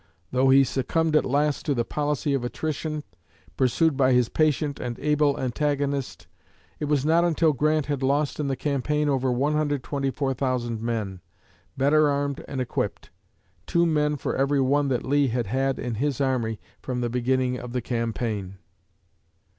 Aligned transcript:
Though 0.31 0.49
he 0.49 0.63
succumbed 0.63 1.15
at 1.15 1.25
last 1.25 1.63
to 1.67 1.75
the 1.75 1.85
"policy 1.85 2.33
of 2.33 2.43
attrition," 2.43 3.03
pursued 3.55 3.95
by 3.95 4.13
his 4.13 4.29
patient 4.29 4.79
and 4.79 4.97
able 4.97 5.39
antagonist, 5.39 6.25
it 6.79 6.85
was 6.85 7.05
not 7.05 7.23
until 7.23 7.53
Grant 7.53 7.85
had 7.85 8.01
lost 8.01 8.39
in 8.39 8.47
the 8.47 8.55
campaign 8.55 9.07
over 9.09 9.31
124,000 9.31 10.81
men, 10.81 11.21
better 11.77 12.09
armed 12.09 12.43
and 12.47 12.59
equipped 12.59 13.11
two 13.67 13.85
men 13.85 14.15
for 14.15 14.35
every 14.35 14.59
one 14.59 14.87
that 14.87 15.05
Lee 15.05 15.27
had 15.27 15.45
had 15.45 15.77
in 15.77 15.93
his 15.93 16.19
army 16.19 16.59
from 16.81 17.01
the 17.01 17.07
beginning 17.09 17.59
of 17.59 17.71
the 17.71 17.79
campaign. 17.81 18.57